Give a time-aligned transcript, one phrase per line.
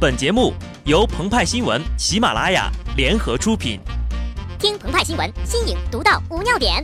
[0.00, 0.54] 本节目
[0.86, 3.78] 由澎湃新闻、喜马拉雅联合出品。
[4.58, 6.82] 听澎湃新闻，新颖独到，无尿点。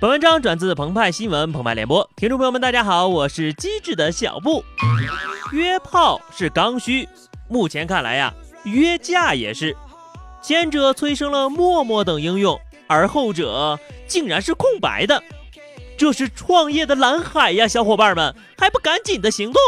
[0.00, 4.64] 本文章转自澎湃新闻澎湃联播，听众朋友们，大家好，我是机智的小布。
[5.52, 7.08] 约炮是刚需，
[7.48, 8.34] 目前看来呀，
[8.64, 9.76] 约架也是。
[10.42, 13.78] 前者催生了陌陌等应用，而后者
[14.08, 15.22] 竟然是空白的，
[15.96, 17.68] 这是创业的蓝海呀！
[17.68, 19.62] 小伙伴们还不赶紧的行动？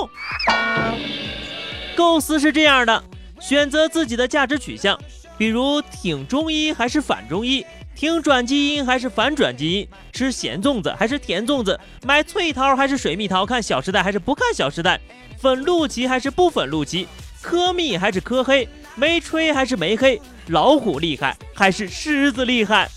[1.95, 3.05] 构思是这样的：
[3.41, 4.99] 选择自己的价值取向，
[5.39, 15.01] 比如挺中医还是反中医，挺转基因还是反转基因，吃咸粽子还是甜粽子，买脆桃还是水蜜桃，看《小时代》还是不看《小时代》，
[15.41, 17.07] 粉陆奇还是不粉陆奇，
[17.41, 20.21] 科蜜还是科黑，没吹还是没黑。
[20.49, 22.89] 老虎厉害还是狮子厉害？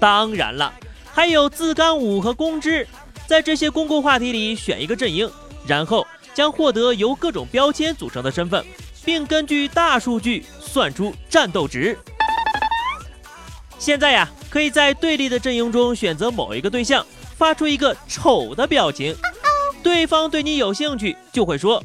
[0.00, 0.72] 当然了，
[1.12, 2.86] 还有自干五和公知，
[3.26, 5.30] 在这些公共话题里选一个阵营，
[5.66, 8.64] 然后将获得由各种标签组成的身份，
[9.04, 11.96] 并根据大数据算出战斗值。
[13.78, 19.14] 现在呀，可以在对立的阵营中选择某一个对象，发出一个丑的表情，
[19.82, 21.82] 对方对你有兴趣，就会说：“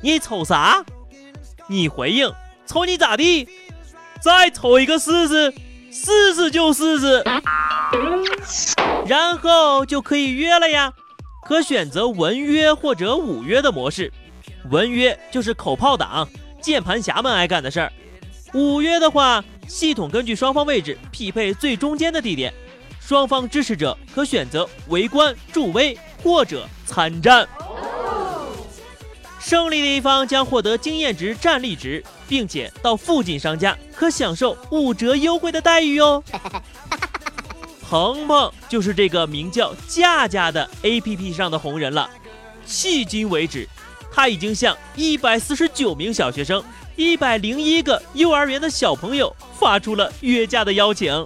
[0.00, 0.82] 你瞅啥？”
[1.68, 2.32] 你回应
[2.66, 3.48] ：“瞅你咋地？”
[4.22, 5.52] 再瞅一个试试，
[5.90, 7.22] 试试就试试，
[9.06, 10.92] 然后就可以约了呀。
[11.44, 14.12] 可选择文约或者武约的模式。
[14.70, 16.28] 文约就是口炮党、
[16.60, 17.92] 键盘侠们爱干的事儿。
[18.52, 22.52] 武约的话，系统根据双方位置匹配最中间的地点，
[23.00, 27.46] 双方支持者可选择围观、助威或者参战。
[29.46, 36.20] 胜利的一方将获得经验值、战力值，并且到附近商家可享受五折优惠的待遇哦。
[37.88, 42.10] 鹏鹏就是这个名叫架架的 APP 上的红人了。
[42.66, 43.68] 迄今为止，
[44.10, 46.60] 他已经向一百四十九名小学生、
[46.96, 51.24] 一百零一个幼儿园的小朋友发出了约架的邀请。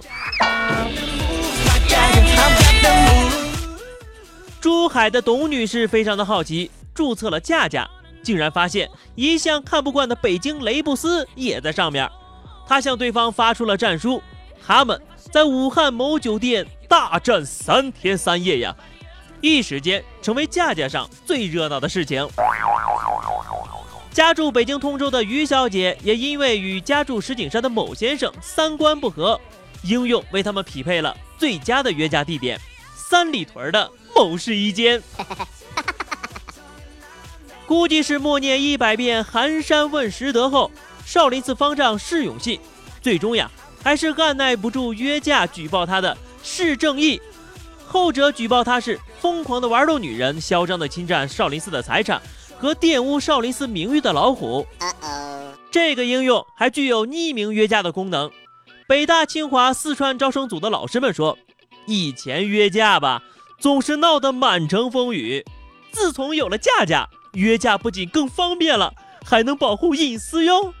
[4.59, 7.89] 珠海的董女士非常的好奇，注册了架架。
[8.23, 12.09] 竟然发现一向看不惯的北京雷布斯也在上面，
[12.67, 14.21] 他向对方发出了战书，
[14.65, 15.01] 他们
[15.31, 18.75] 在武汉某酒店大战三天三夜呀，
[19.41, 22.27] 一时间成为架架上最热闹的事情。
[24.11, 29.39] 家住北京通州的于小姐也因为与家住石景山的某先生三观不合，
[29.83, 32.59] 应用为他们匹配了最佳的约架地点——
[33.09, 35.01] 三里屯的某试衣间。
[37.71, 40.69] 估计是默念一百遍寒山问拾得后，
[41.05, 42.59] 少林寺方丈释永信，
[43.01, 43.49] 最终呀
[43.81, 47.21] 还是按耐不住约架举报他的释正义，
[47.87, 52.21] 后者举报他是疯狂的玩弄女人、嚣张的侵占少林寺的财产
[52.57, 54.67] 和玷污少林寺名誉的老虎。
[55.71, 58.29] 这个应用还具有匿名约架的功能。
[58.85, 61.37] 北大、清华、四川招生组的老师们说，
[61.87, 63.23] 以前约架吧
[63.61, 65.45] 总是闹得满城风雨，
[65.93, 67.07] 自从有了架架。
[67.33, 68.93] 约架不仅更方便了，
[69.25, 70.73] 还能保护隐私哟。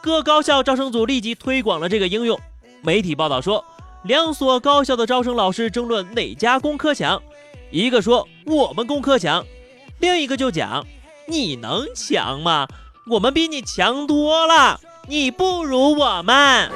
[0.00, 2.38] 各高校招生组立即推广了这个应用。
[2.82, 3.64] 媒体报道说，
[4.04, 7.20] 两所高校的招生老师争论哪家工科强，
[7.70, 9.44] 一个说我们工科强，
[9.98, 10.86] 另一个就讲
[11.26, 12.68] 你能强吗？
[13.10, 16.70] 我们比你强多了，你不如我们。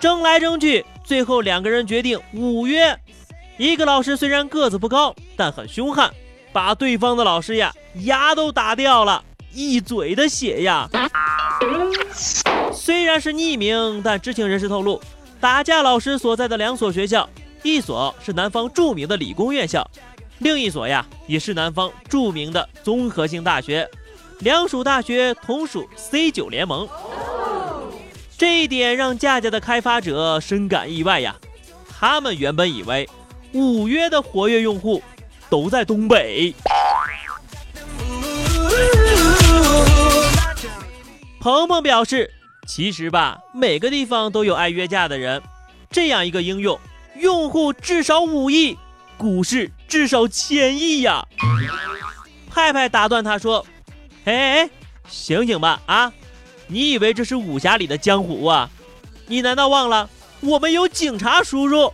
[0.00, 2.98] 争来争去，最后两个人决定五约。
[3.56, 6.12] 一个老师虽然个子不高，但很凶悍，
[6.52, 7.72] 把对方的老师呀
[8.02, 9.22] 牙都打掉了，
[9.52, 10.88] 一嘴的血呀。
[12.72, 15.00] 虽然是匿名，但知情人士透露，
[15.40, 17.28] 打架老师所在的两所学校，
[17.62, 19.88] 一所是南方著名的理工院校，
[20.38, 23.88] 另一所呀也是南方著名的综合性大学，
[24.40, 26.88] 两所大学同属 C 九联盟。
[28.36, 31.36] 这一点让架架的开发者深感意外呀，
[31.88, 33.08] 他们原本以为。
[33.54, 35.02] 五约的活跃用户
[35.48, 36.54] 都在东北。
[41.40, 42.30] 鹏鹏表示，
[42.66, 45.42] 其实吧，每个地方都有爱约架的人。
[45.90, 46.78] 这样一个应用，
[47.16, 48.76] 用户至少五亿，
[49.16, 51.26] 股市至少千亿呀！
[52.50, 53.64] 派派打断他说
[54.26, 54.70] ：“哎哎，
[55.08, 56.12] 醒醒吧啊！
[56.66, 58.68] 你以为这是武侠里的江湖啊？
[59.26, 60.10] 你难道忘了
[60.40, 61.92] 我们有警察叔叔？”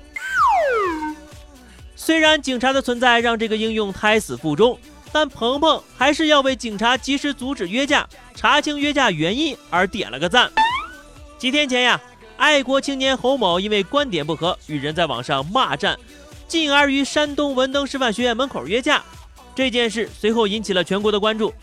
[2.04, 4.78] 虽然警察的存在让这个应用胎死腹中，
[5.10, 10.52] 但鹏鹏还是要为警察及时阻止约架、查清约架原因而点了个赞。
[11.38, 11.98] 几天前呀，
[12.36, 15.98] 爱国青年侯某因为观点不合，与人在网上骂战，
[16.46, 19.02] 进而与山东文登师范学院门口约架。
[19.54, 21.54] 这件事随后引起了全国的关注，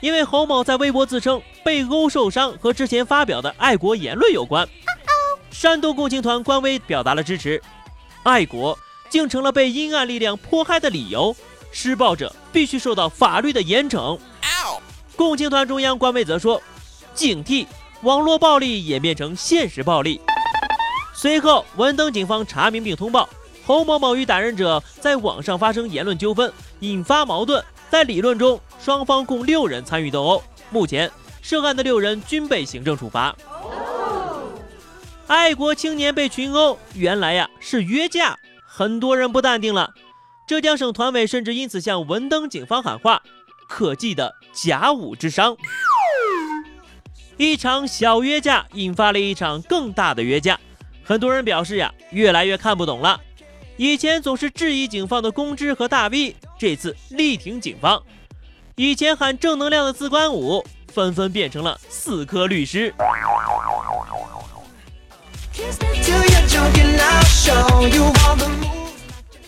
[0.00, 4.66] 因为侯某在微博自称被殴受伤和之前发表的爱国言论有关。
[5.50, 7.60] 山东共青团官微表达了支持，
[8.22, 8.78] 爱国
[9.10, 11.36] 竟成了被阴暗力量迫害的理由，
[11.72, 14.18] 施暴者必须受到法律的严惩。
[15.16, 16.62] 共青团中央官微则说，
[17.12, 17.66] 警惕
[18.02, 20.18] 网络暴力演变成现实暴力。
[21.14, 23.28] 随后，文登警方查明并通报。
[23.66, 27.62] 侯某某与打人者在网上发生言论纠纷，引发矛盾。
[27.90, 30.42] 在理论中，双方共六人参与斗殴。
[30.70, 31.10] 目前，
[31.42, 33.36] 涉案的六人均被行政处罚。
[35.26, 38.38] 爱国青年被群殴，原来呀是约架，
[38.72, 39.94] 很多人不淡定了。
[40.46, 43.20] 浙江省团委甚至因此向文登警方喊话：
[43.68, 45.56] 可记的甲午之殇。
[47.36, 50.58] 一场小约架引发了一场更大的约架，
[51.02, 53.20] 很多人表示呀，越来越看不懂了。
[53.76, 58.00] 以前总是质疑警方的公知和大 V，这次力挺警方。
[58.76, 62.94] 以前喊正能量的自关五，纷纷变成了四科律师。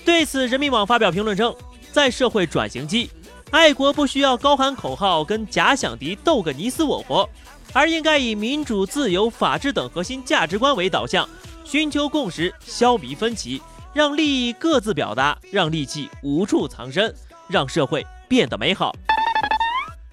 [0.05, 1.55] 对此，人民网发表评论称，
[1.93, 3.11] 在社会转型期，
[3.51, 7.29] 爱国不需要高喊口号跟假想敌斗个你死我活，
[7.73, 11.29] 而应该以民主、自由、法治等核心价值观为导向，
[11.65, 13.61] 寻求共识，消弭分歧。
[13.95, 17.15] 让利益各自表达，让戾气无处藏身，
[17.47, 18.95] 让社会变得美好。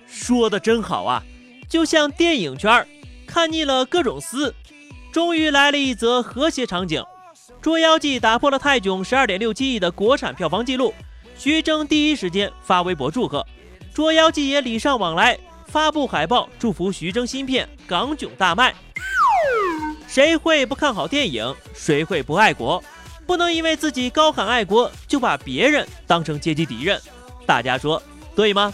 [0.05, 1.23] 说的真好啊！
[1.69, 2.85] 就像电影圈
[3.25, 4.53] 看腻了各种撕，
[5.11, 7.01] 终于来了一则和谐场景。
[7.61, 10.93] 《捉妖记》打破了泰囧十二点六七亿的国产票房纪录，
[11.37, 13.45] 徐峥第一时间发微博祝贺，
[13.95, 18.73] 《捉妖记》也礼尚往来，发布海报祝福徐峥新片《港囧》大卖。
[20.07, 21.55] 谁会不看好电影？
[21.73, 22.81] 谁会不爱国？
[23.25, 26.99] 不能因为自己高喊爱国，就把别人当成阶级敌人，
[27.45, 28.01] 大家说
[28.35, 28.73] 对吗？